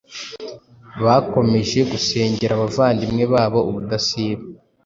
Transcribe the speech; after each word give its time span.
bakomeje 1.03 1.79
gusengera 1.91 2.51
abavandimwe 2.55 3.23
babo 3.33 3.59
ubudasiba, 3.69 4.43